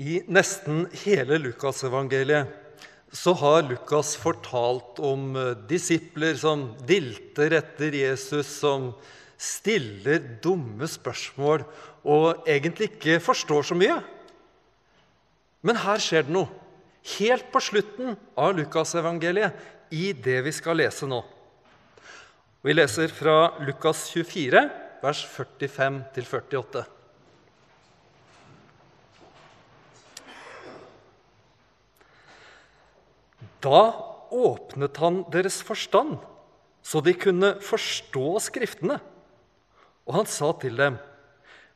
[0.00, 2.48] I nesten hele Lukasevangeliet
[3.12, 8.94] så har Lukas fortalt om eh, disipler som dilter etter Jesus, som
[9.36, 11.66] stiller dumme spørsmål
[12.08, 13.98] og egentlig ikke forstår så mye.
[15.66, 16.48] Men her skjer det noe.
[17.18, 19.52] Helt på slutten av Lukasevangeliet,
[19.90, 21.18] i det vi skal lese nå.
[22.62, 24.64] Vi leser fra Lukas 24,
[25.02, 26.84] vers 45 48.
[33.60, 33.82] Da
[34.30, 36.18] åpnet han deres forstand,
[36.82, 39.00] så de kunne forstå Skriftene.
[40.08, 40.96] Og han sa til dem,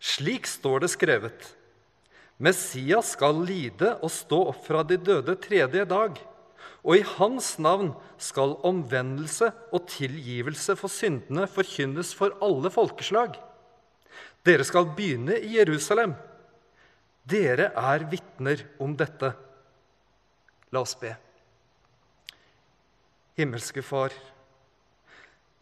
[0.00, 1.50] slik står det skrevet,
[2.42, 6.16] Messias skal lide og stå opp fra de døde tredje dag,
[6.84, 13.38] og i hans navn skal omvendelse og tilgivelse for syndene forkynnes for alle folkeslag.
[14.44, 16.12] Dere skal begynne i Jerusalem.
[17.24, 19.30] Dere er vitner om dette.
[20.74, 21.14] La oss be.
[23.34, 24.14] Himmelske Far,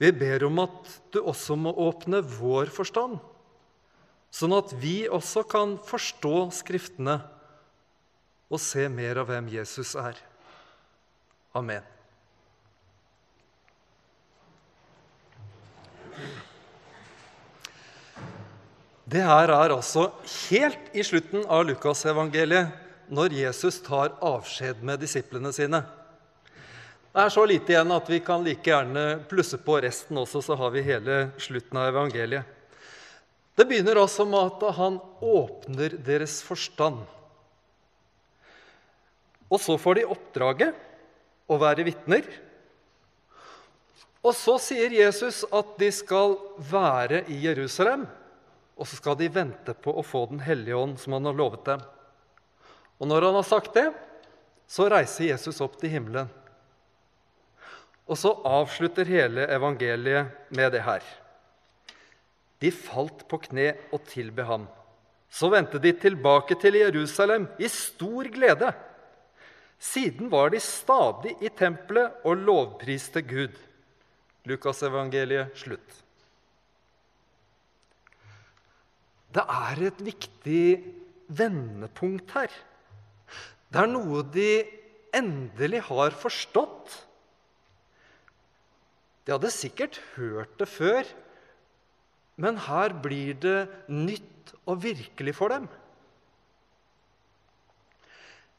[0.03, 3.20] vi ber om at du også må åpne vår forstand,
[4.33, 7.20] sånn at vi også kan forstå Skriftene
[8.53, 10.19] og se mer av hvem Jesus er.
[11.56, 11.87] Amen.
[19.12, 20.11] Det her er altså
[20.48, 22.73] helt i slutten av Lukasevangeliet,
[23.12, 25.83] når Jesus tar avskjed med disiplene sine.
[27.12, 30.56] Det er så lite igjen at vi kan like gjerne plusse på resten også, så
[30.56, 32.46] har vi hele slutten av evangeliet.
[33.52, 37.02] Det begynner altså med at han åpner deres forstand.
[39.52, 40.80] Og så får de oppdraget
[41.52, 42.24] å være vitner.
[44.24, 48.06] Og så sier Jesus at de skal være i Jerusalem,
[48.72, 51.66] og så skal de vente på å få Den hellige ånd, som han har lovet
[51.68, 51.83] dem.
[52.96, 53.90] Og når han har sagt det,
[54.64, 56.30] så reiser Jesus opp til himmelen.
[58.11, 61.02] Og så avslutter hele evangeliet med det her.
[62.63, 64.67] De falt på kne og tilbe ham.
[65.33, 68.73] Så vendte de tilbake til Jerusalem i stor glede.
[69.83, 73.55] Siden var de stadig i tempelet og lovpriste Gud.
[74.46, 76.02] Lukasevangeliet slutt.
[79.33, 80.67] Det er et viktig
[81.33, 82.52] vendepunkt her.
[83.73, 84.51] Det er noe de
[85.17, 86.98] endelig har forstått
[89.27, 91.06] de hadde sikkert hørt det før,
[92.42, 95.68] men her blir det nytt og virkelig for dem.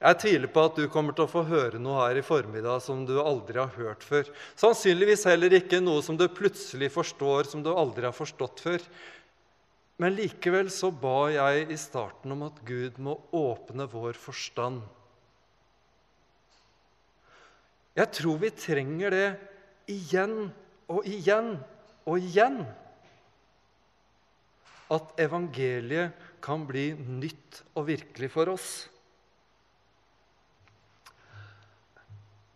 [0.03, 3.05] Jeg tviler på at du kommer til å få høre noe her i formiddag som
[3.07, 4.27] du aldri har hørt før.
[4.59, 8.83] Sannsynligvis heller ikke noe som du plutselig forstår, som du aldri har forstått før.
[10.03, 14.81] Men likevel så ba jeg i starten om at Gud må åpne vår forstand.
[17.95, 19.27] Jeg tror vi trenger det
[19.89, 20.47] igjen
[20.91, 21.55] og igjen
[22.03, 22.63] og igjen
[24.93, 28.71] at evangeliet kan bli nytt og virkelig for oss.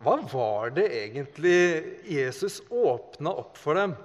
[0.04, 1.58] Hva var det egentlig
[2.06, 3.96] Jesus åpna opp for dem?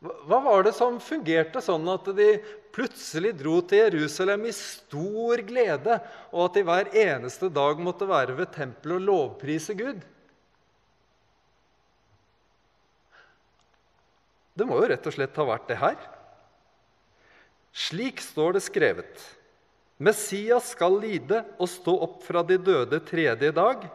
[0.00, 2.28] Hva var det som fungerte sånn at de
[2.72, 5.98] plutselig dro til Jerusalem i stor glede,
[6.30, 10.00] og at de hver eneste dag måtte være ved tempelet og lovprise Gud?
[14.60, 16.00] Det må jo rett og slett ha vært det her.
[17.72, 19.22] Slik står det skrevet.
[20.00, 23.86] Messias skal lide og stå opp fra de døde tredje dag,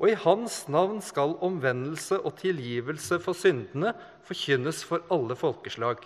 [0.00, 3.92] og i hans navn skal omvendelse og tilgivelse for syndene
[4.24, 6.00] forkynnes for alle folkeslag.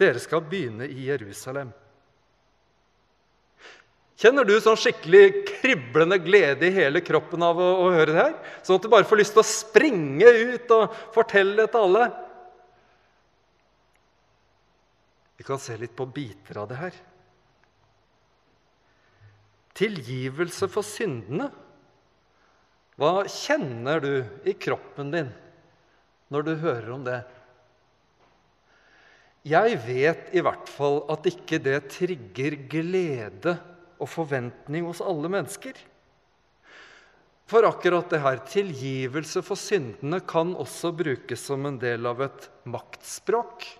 [0.00, 1.72] Dere skal begynne i Jerusalem.
[4.20, 8.34] Kjenner du sånn skikkelig kriblende glede i hele kroppen av å, å høre det her?
[8.60, 12.10] Sånn at du bare får lyst til å springe ut og fortelle det til alle?
[15.40, 16.96] Vi kan se litt på biter av det her.
[19.80, 21.46] Tilgivelse for syndene.
[23.00, 24.12] Hva kjenner du
[24.44, 25.30] i kroppen din
[26.28, 27.22] når du hører om det?
[29.48, 33.56] Jeg vet i hvert fall at ikke det trigger glede
[33.96, 35.72] og forventning hos alle mennesker.
[37.48, 42.52] For akkurat det her, tilgivelse for syndene, kan også brukes som en del av et
[42.68, 43.79] maktspråk.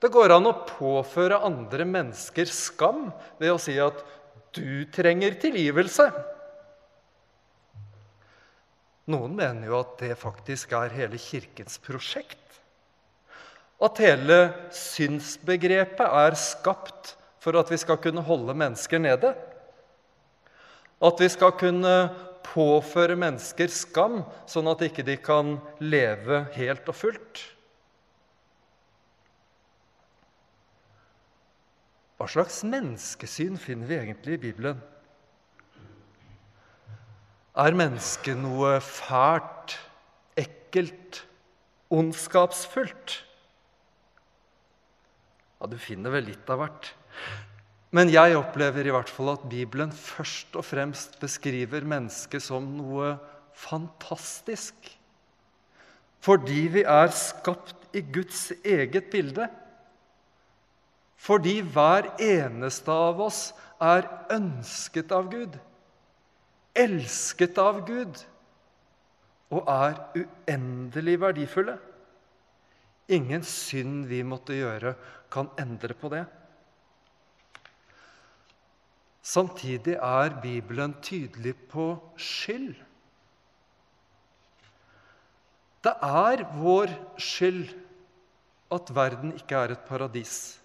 [0.00, 3.10] Det går an å påføre andre mennesker skam
[3.40, 4.00] ved å si at
[4.56, 6.08] 'du trenger tilgivelse'.
[9.10, 12.38] Noen mener jo at det faktisk er hele Kirkens prosjekt.
[13.80, 14.40] At hele
[14.76, 19.32] synsbegrepet er skapt for at vi skal kunne holde mennesker nede.
[21.00, 21.94] At vi skal kunne
[22.44, 27.42] påføre mennesker skam, sånn at ikke de kan leve helt og fullt.
[32.20, 34.80] Hva slags menneskesyn finner vi egentlig i Bibelen?
[37.56, 39.78] Er mennesket noe fælt,
[40.36, 41.22] ekkelt,
[41.88, 43.14] ondskapsfullt?
[45.56, 46.90] Ja, du finner vel litt av hvert.
[47.96, 53.14] Men jeg opplever i hvert fall at Bibelen først og fremst beskriver mennesket som noe
[53.56, 54.76] fantastisk.
[56.20, 59.48] Fordi vi er skapt i Guds eget bilde.
[61.20, 63.50] Fordi hver eneste av oss
[63.80, 65.56] er ønsket av Gud,
[66.76, 68.22] elsket av Gud
[69.50, 71.76] og er uendelig verdifulle.
[73.10, 74.94] Ingen synd vi måtte gjøre,
[75.30, 76.22] kan endre på det.
[79.22, 82.78] Samtidig er Bibelen tydelig på skyld.
[85.84, 87.68] Det er vår skyld
[88.72, 90.59] at verden ikke er et paradis.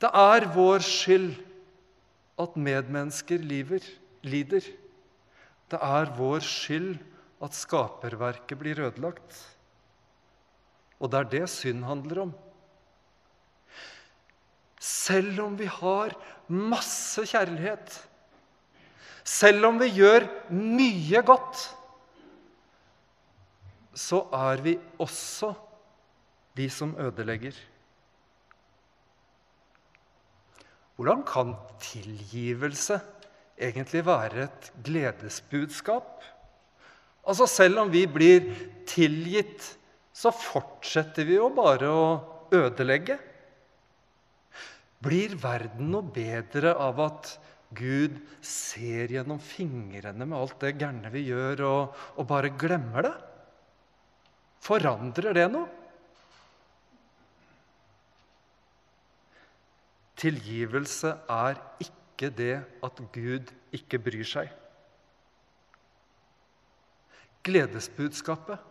[0.00, 1.34] Det er vår skyld
[2.40, 3.84] at medmennesker lider.
[5.70, 6.96] Det er vår skyld
[7.42, 9.38] at skaperverket blir ødelagt.
[11.00, 12.34] Og det er det synd handler om.
[14.80, 16.14] Selv om vi har
[16.48, 17.96] masse kjærlighet,
[19.26, 21.62] selv om vi gjør mye godt,
[23.96, 25.54] så er vi også
[26.56, 27.56] de som ødelegger.
[30.96, 31.52] Hvordan kan
[31.82, 32.98] tilgivelse
[33.56, 36.24] egentlig være et gledesbudskap?
[37.26, 38.48] Altså Selv om vi blir
[38.88, 39.74] tilgitt,
[40.16, 42.06] så fortsetter vi jo bare å
[42.54, 43.18] ødelegge.
[45.04, 47.34] Blir verden noe bedre av at
[47.76, 53.16] Gud ser gjennom fingrene med alt det gærne vi gjør, og, og bare glemmer det?
[54.64, 55.85] Forandrer det noe?
[60.16, 62.54] Tilgivelse er ikke det
[62.84, 64.48] at Gud ikke bryr seg.
[67.46, 68.62] Gledesbudskapet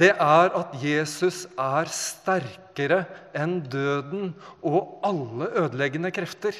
[0.00, 3.02] det er at Jesus er sterkere
[3.36, 4.30] enn døden
[4.64, 6.54] og alle ødeleggende krefter.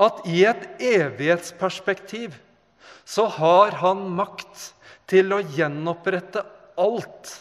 [0.00, 2.38] At i et evighetsperspektiv
[3.04, 4.70] så har han makt
[5.10, 6.44] til å gjenopprette
[6.80, 7.34] alt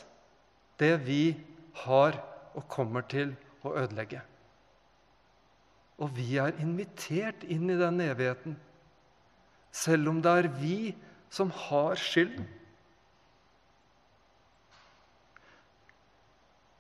[0.82, 1.24] det vi
[1.86, 2.18] har
[2.58, 4.22] og kommer til å ødelegge.
[6.00, 8.56] Og vi er invitert inn i den evigheten,
[9.72, 10.78] selv om det er vi
[11.30, 12.48] som har skylden.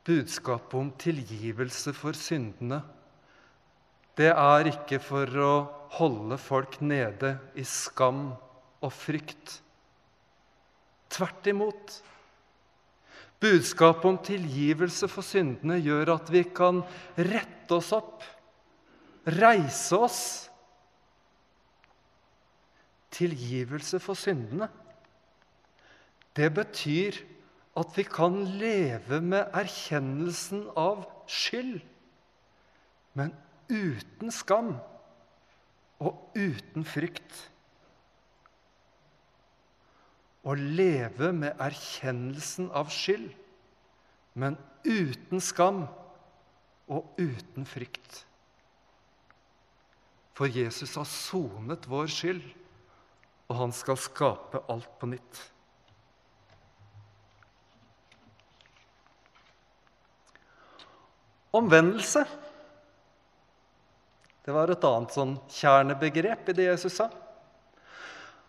[0.08, 2.80] Budskapet om tilgivelse for syndene,
[4.18, 5.52] det er ikke for å
[5.96, 8.32] holde folk nede i skam
[8.84, 9.60] og frykt.
[11.10, 12.00] Tvert imot.
[13.40, 16.82] Budskapet om tilgivelse for syndene gjør at vi kan
[17.16, 18.26] rette oss opp,
[19.40, 20.22] reise oss.
[23.16, 24.68] Tilgivelse for syndene,
[26.36, 27.16] det betyr
[27.80, 31.80] at vi kan leve med erkjennelsen av skyld,
[33.16, 33.32] men
[33.72, 34.76] uten skam
[36.04, 37.49] og uten frykt.
[40.48, 43.32] Å leve med erkjennelsen av skyld,
[44.40, 44.56] men
[44.88, 45.84] uten skam
[46.88, 48.24] og uten frykt.
[50.38, 52.44] For Jesus har sonet vår skyld,
[53.50, 55.42] og han skal skape alt på nytt.
[61.60, 62.24] Omvendelse
[64.46, 67.06] det var et annet sånn kjernebegrep i det Jesus sa.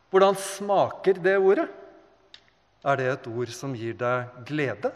[0.08, 1.66] Hvordan smaker det ordet?
[2.80, 4.92] Er det et ord som gir deg glede?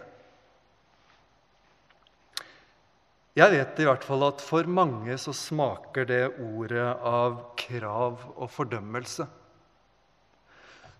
[3.34, 8.46] Jeg vet i hvert fall at for mange så smaker det ordet av krav og
[8.54, 9.26] fordømmelse.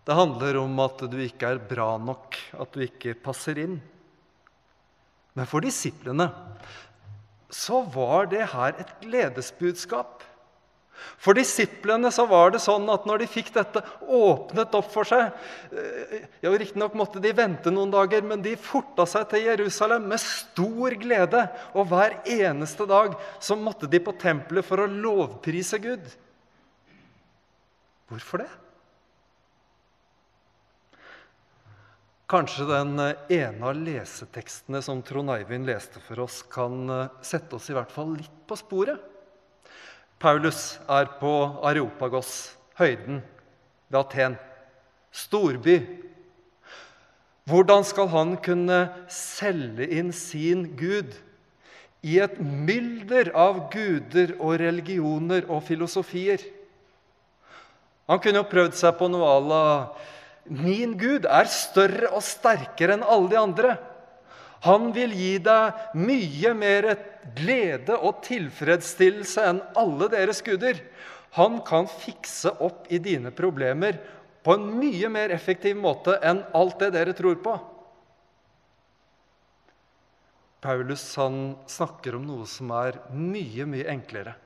[0.04, 3.78] Det handler om at du ikke er bra nok, at du ikke passer inn.
[5.34, 6.26] Men for disiplene
[7.54, 10.26] så var det her et gledesbudskap.
[11.20, 15.26] For disiplene så var det sånn at når de fikk dette åpnet opp for seg
[15.74, 20.22] eh, ja, Riktignok måtte de vente noen dager, men de forta seg til Jerusalem med
[20.22, 21.46] stor glede.
[21.74, 26.12] Og hver eneste dag så måtte de på tempelet for å lovprise Gud.
[28.12, 28.50] Hvorfor det?
[32.30, 37.58] Kanskje den eh, ene av lesetekstene som Trond Eivind leste for oss, kan eh, sette
[37.58, 39.13] oss i hvert fall litt på sporet.
[40.24, 41.30] Paulus er på
[41.68, 43.18] Areopagos, høyden
[43.92, 44.38] ved Aten,
[45.12, 45.82] storby.
[47.44, 48.78] Hvordan skal han kunne
[49.12, 51.12] selge inn sin Gud
[52.00, 56.40] i et mylder av guder og religioner og filosofier?
[58.08, 59.64] Han kunne jo prøvd seg på noe à la
[60.44, 63.76] Min Gud er større og sterkere enn alle de andre.
[64.64, 66.94] Han vil gi deg mye mer
[67.36, 70.80] glede og tilfredsstillelse enn alle deres guder.
[71.38, 73.98] Han kan fikse opp i dine problemer
[74.44, 77.56] på en mye mer effektiv måte enn alt det dere tror på.
[80.64, 84.38] Paulus snakker om noe som er mye, mye enklere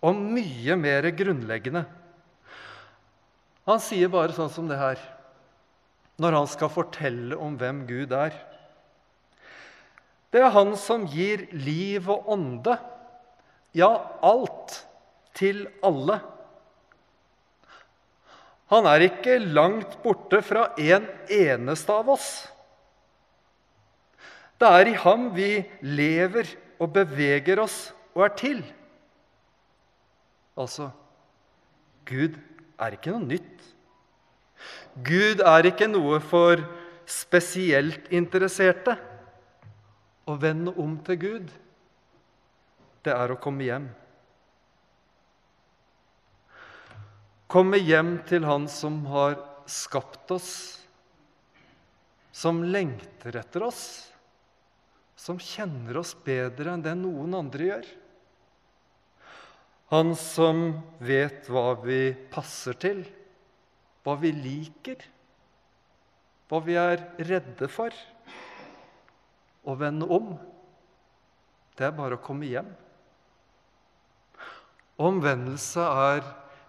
[0.00, 1.82] og mye mer grunnleggende.
[3.68, 5.00] Han sier bare sånn som det her
[6.20, 8.34] når han skal fortelle om hvem Gud er.
[10.30, 12.76] Det er han som gir liv og ånde,
[13.74, 13.90] ja,
[14.22, 14.76] alt,
[15.34, 16.20] til alle.
[18.70, 22.28] Han er ikke langt borte fra en eneste av oss.
[24.60, 27.78] Det er i ham vi lever og beveger oss
[28.14, 28.60] og er til.
[30.60, 30.90] Altså
[32.06, 32.36] Gud
[32.78, 33.66] er ikke noe nytt.
[35.06, 36.62] Gud er ikke noe for
[37.08, 38.94] spesielt interesserte.
[40.30, 41.50] Å vende om til Gud,
[43.02, 43.88] det er å komme hjem.
[47.50, 49.34] Komme hjem til Han som har
[49.66, 50.52] skapt oss,
[52.30, 53.82] som lengter etter oss,
[55.18, 57.88] som kjenner oss bedre enn det noen andre gjør.
[59.90, 60.68] Han som
[61.02, 63.02] vet hva vi passer til
[64.04, 65.02] hva vi liker,
[66.50, 67.94] hva vi er redde for.
[69.68, 70.32] Å vende om,
[71.76, 72.68] det er bare å komme hjem.
[75.00, 76.24] Omvendelse er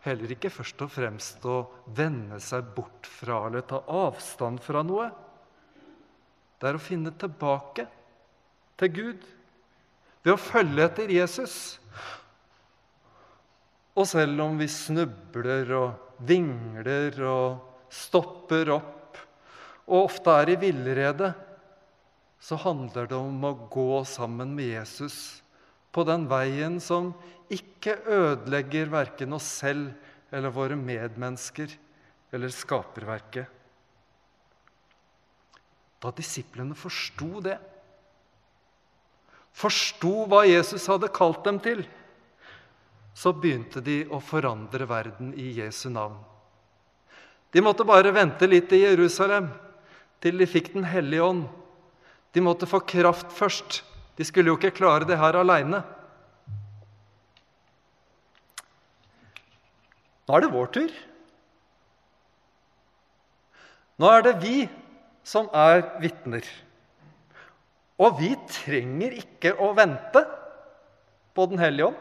[0.06, 1.58] heller ikke først og fremst å
[1.98, 5.10] vende seg bort fra eller ta avstand fra noe.
[6.62, 7.88] Det er å finne tilbake
[8.80, 9.28] til Gud
[10.22, 11.56] ved å følge etter Jesus.
[13.98, 19.20] Og selv om vi snubler og vingler og stopper opp
[19.92, 21.34] og ofte er i villrede,
[22.42, 25.16] så handler det om å gå sammen med Jesus
[25.94, 27.12] på den veien som
[27.52, 29.92] ikke ødelegger verken oss selv
[30.34, 31.74] eller våre medmennesker
[32.32, 33.46] eller skaperverket.
[36.02, 37.60] Da disiplene forsto det,
[39.54, 41.84] forsto hva Jesus hadde kalt dem til,
[43.14, 46.18] så begynte de å forandre verden i Jesu navn.
[47.52, 49.52] De måtte bare vente litt i Jerusalem
[50.24, 51.44] til de fikk Den hellige ånd.
[52.32, 53.82] De måtte få kraft først.
[54.16, 55.82] De skulle jo ikke klare det her aleine.
[60.28, 60.92] Nå er det vår tur.
[64.00, 64.58] Nå er det vi
[65.28, 66.46] som er vitner.
[68.02, 70.24] Og vi trenger ikke å vente
[71.36, 72.00] på Den hellige ånd.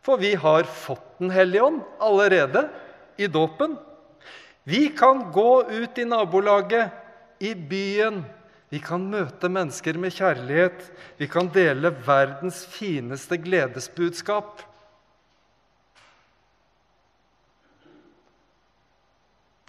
[0.00, 2.68] For vi har fått Den hellige ånd allerede
[3.20, 3.76] i dåpen.
[4.64, 6.92] Vi kan gå ut i nabolaget,
[7.40, 8.22] i byen.
[8.70, 10.84] Vi kan møte mennesker med kjærlighet.
[11.18, 14.62] Vi kan dele verdens fineste gledesbudskap.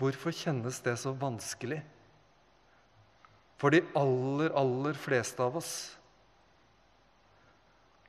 [0.01, 1.81] Hvorfor kjennes det så vanskelig
[3.61, 5.73] for de aller, aller fleste av oss?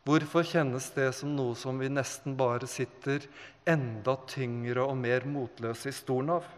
[0.09, 3.23] Hvorfor kjennes det som noe som vi nesten bare sitter
[3.69, 6.49] enda tyngre og mer motløse i stolen av?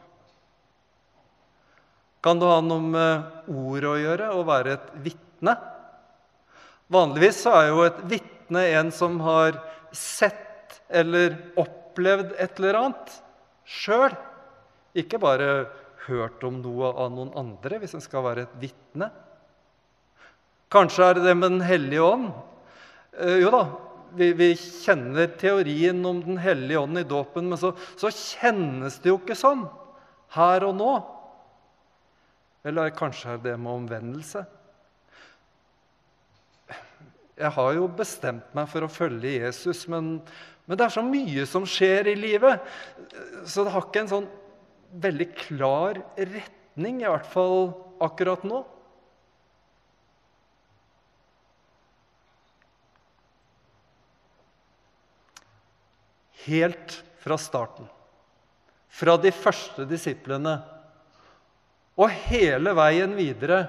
[2.24, 5.56] Kan det ha noe med ordet å gjøre, å være et vitne?
[6.94, 9.58] Vanligvis er jo et vitne en som har
[9.92, 13.18] sett eller opplevd et eller annet
[13.68, 14.16] sjøl.
[14.96, 15.66] Ikke bare
[16.06, 19.10] hørt om noe av noen andre, hvis en skal være et vitne.
[20.72, 22.32] Kanskje er det det med Den hellige ånd
[23.20, 23.62] Eh, jo da,
[24.18, 29.12] vi, vi, kjenner teorien om Den hellige ånd i dåpen, men så, så, kjennes det
[29.12, 29.66] jo ikke sånn
[30.34, 30.94] her og nå.
[32.64, 34.44] Eller kanskje det med omvendelse?
[37.34, 40.16] Jeg har jo bestemt meg for å følge Jesus, men,
[40.64, 42.62] men det er så mye som skjer i livet,
[43.42, 44.28] så det har ikke en sånn
[45.02, 47.74] veldig klar retning, i hvert fall
[48.06, 48.62] akkurat nå.
[56.44, 57.88] helt fra starten.
[58.88, 60.58] Fra de første disiplene
[61.94, 63.66] og hele veien videre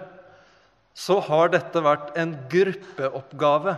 [0.96, 3.75] så har dette vært en gruppeoppgave.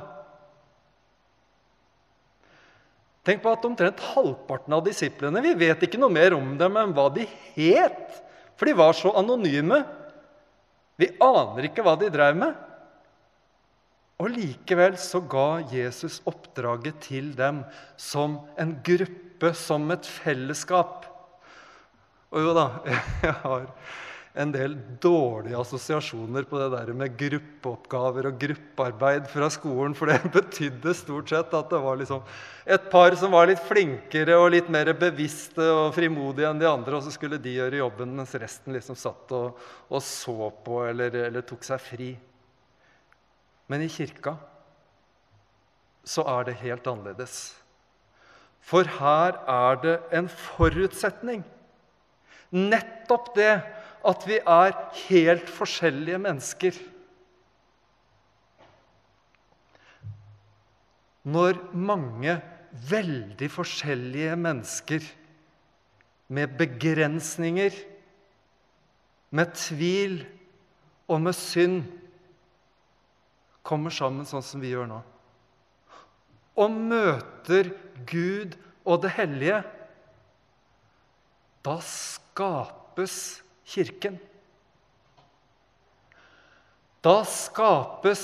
[3.28, 6.94] Tenk på at omtrent halvparten av disiplene Vi vet ikke noe mer om dem enn
[6.96, 7.26] hva de
[7.58, 8.22] het,
[8.56, 9.82] for de var så anonyme.
[10.98, 12.56] Vi aner ikke hva de drev med.
[14.18, 17.62] Og likevel så ga Jesus oppdraget til dem
[18.02, 21.06] som en gruppe, som et fellesskap.
[22.34, 22.70] Og jo da,
[23.28, 23.68] jeg har
[24.38, 29.96] en del dårlige assosiasjoner på det der med gruppeoppgaver og gruppearbeid fra skolen.
[29.98, 32.22] For det betydde stort sett at det var liksom
[32.68, 37.00] et par som var litt flinkere og litt mer bevisste og frimodige enn de andre,
[37.00, 39.58] og så skulle de gjøre jobben mens resten liksom satt og,
[39.90, 42.12] og så på eller, eller tok seg fri.
[43.68, 44.38] Men i kirka
[46.08, 47.40] så er det helt annerledes.
[48.64, 51.44] For her er det en forutsetning.
[52.52, 53.52] Nettopp det
[54.06, 54.76] at vi er
[55.08, 56.78] helt forskjellige mennesker.
[61.28, 62.38] Når mange
[62.90, 65.06] veldig forskjellige mennesker
[66.28, 67.74] med begrensninger,
[69.30, 70.22] med tvil
[71.08, 71.82] og med synd
[73.68, 75.02] kommer sammen sånn som vi gjør nå,
[76.58, 77.74] og møter
[78.08, 78.56] Gud
[78.88, 79.60] og det hellige,
[81.68, 83.18] da skapes
[83.68, 84.16] Kirken.
[87.04, 88.24] Da skapes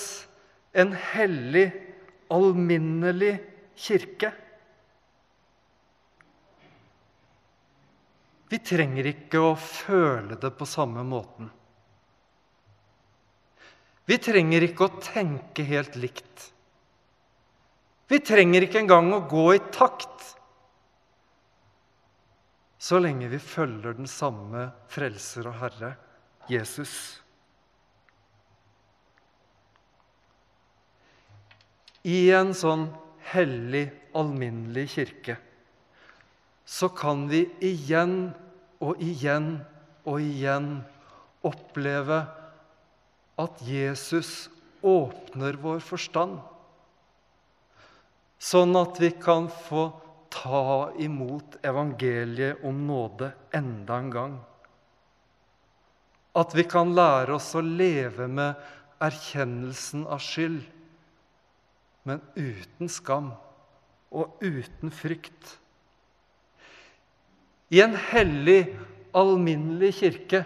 [0.73, 1.67] en hellig,
[2.33, 3.35] alminnelig
[3.75, 4.31] kirke.
[8.49, 11.51] Vi trenger ikke å føle det på samme måten.
[14.05, 16.49] Vi trenger ikke å tenke helt likt.
[18.11, 20.33] Vi trenger ikke engang å gå i takt
[22.83, 25.93] så lenge vi følger den samme Frelser og Herre,
[26.51, 27.21] Jesus.
[32.03, 32.89] I en sånn
[33.31, 35.37] hellig, alminnelig kirke
[36.67, 38.33] så kan vi igjen
[38.83, 39.55] og igjen
[40.03, 40.69] og igjen
[41.47, 42.19] oppleve
[43.39, 44.49] at Jesus
[44.83, 46.39] åpner vår forstand,
[48.43, 49.87] sånn at vi kan få
[50.33, 54.37] ta imot evangeliet om nåde enda en gang.
[56.33, 58.57] At vi kan lære oss å leve med
[59.03, 60.63] erkjennelsen av skyld,
[62.03, 63.29] men uten skam
[64.13, 65.57] og uten frykt.
[67.73, 68.73] I en hellig,
[69.13, 70.43] alminnelig kirke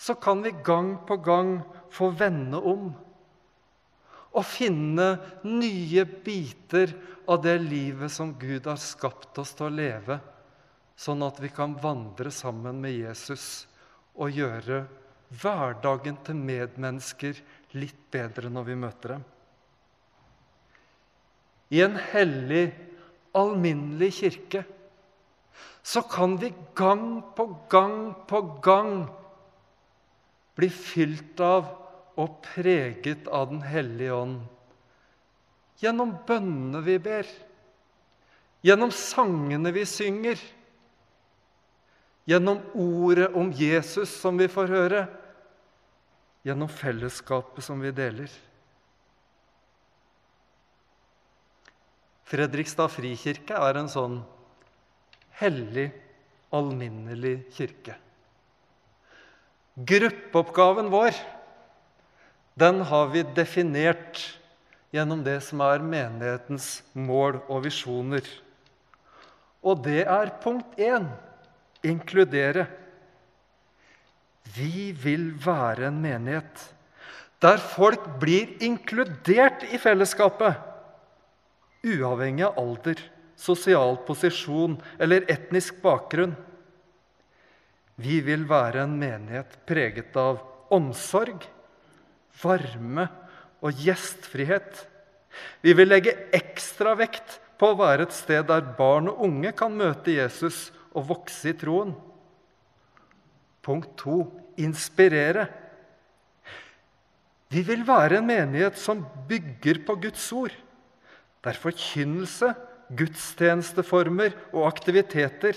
[0.00, 1.58] så kan vi gang på gang
[1.92, 2.90] få vende om
[4.32, 5.08] og finne
[5.44, 6.94] nye biter
[7.28, 10.18] av det livet som Gud har skapt oss til å leve,
[10.96, 13.66] sånn at vi kan vandre sammen med Jesus
[14.14, 14.84] og gjøre
[15.42, 17.38] hverdagen til medmennesker
[17.76, 19.24] litt bedre når vi møter dem.
[21.72, 22.66] I en hellig,
[23.36, 24.64] alminnelig kirke
[25.82, 29.06] så kan vi gang på gang på gang
[30.56, 31.70] bli fylt av
[32.20, 34.40] og preget av Den hellige ånd.
[35.82, 37.26] Gjennom bønnene vi ber,
[38.62, 40.38] gjennom sangene vi synger,
[42.28, 45.02] gjennom ordet om Jesus som vi får høre,
[46.46, 48.30] gjennom fellesskapet som vi deler.
[52.30, 54.20] Fredrikstad frikirke er en sånn
[55.42, 55.90] hellig,
[56.54, 57.98] alminnelig kirke.
[59.76, 61.16] Gruppeoppgaven vår
[62.58, 64.20] den har vi definert
[64.92, 68.26] gjennom det som er menighetens mål og visjoner.
[69.62, 71.08] Og det er punkt én
[71.86, 72.66] inkludere.
[74.52, 76.68] Vi vil være en menighet
[77.42, 80.54] der folk blir inkludert i fellesskapet,
[81.82, 83.00] uavhengig av alder,
[83.34, 86.36] sosial posisjon eller etnisk bakgrunn.
[87.98, 90.38] Vi vil være en menighet preget av
[90.70, 91.42] omsorg,
[92.40, 93.08] varme
[93.62, 94.86] og gjestfrihet.
[95.64, 99.74] Vi vil legge ekstra vekt på å være et sted der barn og unge kan
[99.76, 101.94] møte Jesus og vokse i troen.
[103.62, 104.24] Punkt to
[104.60, 105.46] inspirere.
[107.52, 110.54] Vi vil være en menighet som bygger på Guds ord,
[111.44, 112.52] der forkynnelse,
[112.92, 115.56] gudstjenesteformer og aktiviteter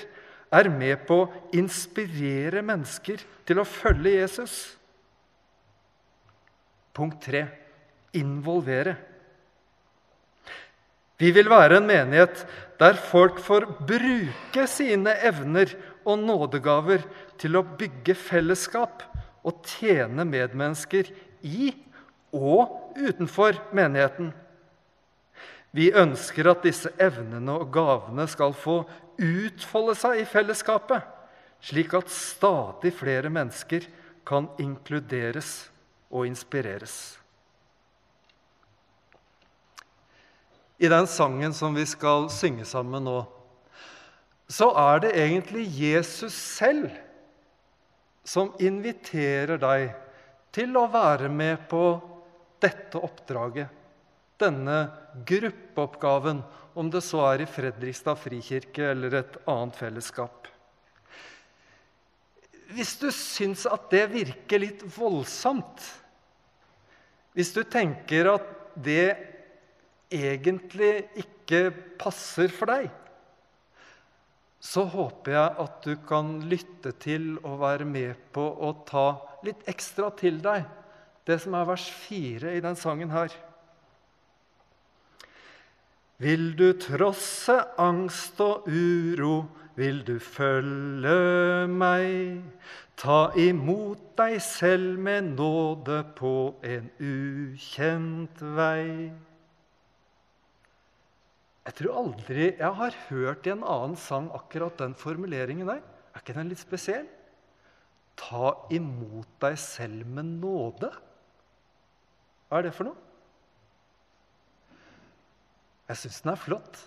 [0.55, 4.55] er med på å inspirere mennesker til å følge Jesus.
[6.95, 7.43] Punkt tre
[8.15, 8.95] involvere.
[11.19, 12.43] Vi vil være en menighet
[12.79, 15.71] der folk får bruke sine evner
[16.05, 17.05] og nådegaver
[17.39, 19.03] til å bygge fellesskap
[19.45, 21.11] og tjene medmennesker
[21.45, 21.71] i
[22.35, 24.33] og utenfor menigheten.
[25.75, 28.81] Vi ønsker at disse evnene og gavene skal få
[29.19, 30.99] utfolde seg i fellesskapet,
[31.63, 33.87] slik at stadig flere mennesker
[34.27, 35.69] kan inkluderes
[36.15, 36.95] og inspireres.
[40.79, 43.19] I den sangen som vi skal synge sammen nå,
[44.51, 46.91] så er det egentlig Jesus selv
[48.25, 49.93] som inviterer deg
[50.55, 51.83] til å være med på
[52.63, 53.69] dette oppdraget,
[54.41, 54.77] denne
[55.27, 56.41] gruppeoppgaven,
[56.75, 60.49] om det så er i Fredrikstad frikirke eller et annet fellesskap.
[62.75, 65.85] Hvis du syns at det virker litt voldsomt,
[67.35, 68.45] hvis du tenker at
[68.75, 69.15] det
[70.13, 71.67] egentlig ikke
[71.99, 72.87] passer for deg,
[74.65, 79.07] så håper jeg at du kan lytte til og være med på å ta
[79.45, 80.65] litt ekstra til deg
[81.25, 83.33] det som er vers fire i den sangen her.
[86.21, 89.43] Vil du trosse angst og uro,
[89.75, 92.41] vil du følge meg?
[92.95, 96.33] Ta imot deg selv med nåde på
[96.63, 99.11] en ukjent vei.
[101.65, 105.81] Jeg tror aldri jeg har hørt i en annen sang akkurat den formuleringen der.
[106.13, 107.07] Er ikke den litt spesiell?
[108.15, 110.91] Ta imot deg selv med nåde.
[112.47, 113.01] Hva er det for noe?
[115.89, 116.79] Jeg syns den er flott.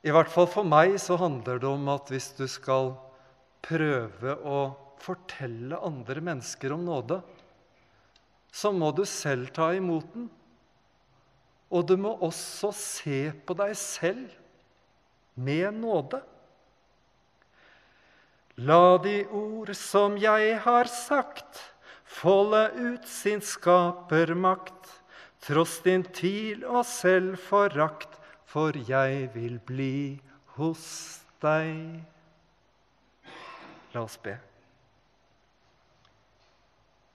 [0.00, 2.94] I hvert fall for meg så handler det om at hvis du skal
[3.64, 4.60] prøve å
[5.00, 7.20] fortelle andre mennesker om nåde,
[8.52, 10.28] så må du selv ta imot den.
[11.70, 14.32] Og du må også se på deg selv
[15.38, 16.18] med nåde.
[18.60, 21.60] La de ord som jeg har sagt,
[22.04, 24.96] folde ut sin skapermakt
[25.40, 28.19] tross din tvil og selvforakt,
[28.50, 30.18] for jeg vil bli
[30.56, 30.86] hos
[31.42, 32.00] deg.
[33.94, 34.34] La oss be.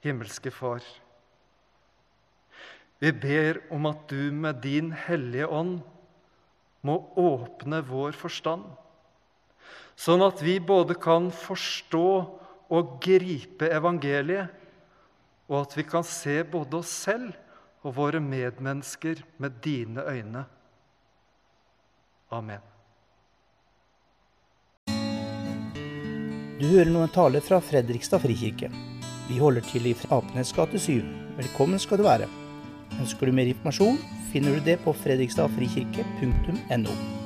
[0.05, 0.85] Himmelske Far.
[3.03, 5.81] Vi ber om at du med din Hellige Ånd
[6.85, 8.63] må åpne vår forstand,
[9.99, 12.07] sånn at vi både kan forstå
[12.75, 14.53] og gripe evangeliet,
[15.51, 17.35] og at vi kan se både oss selv
[17.85, 20.45] og våre medmennesker med dine øyne.
[22.29, 22.61] Amen.
[26.55, 28.69] Du hører nå en tale fra Fredrikstad frikirke.
[29.27, 31.03] Vi holder til i Apenes gate 7.
[31.35, 32.27] Velkommen skal du være.
[33.01, 33.99] Ønsker du mer informasjon,
[34.31, 37.24] finner du det på fredrikstadfrikirke.no.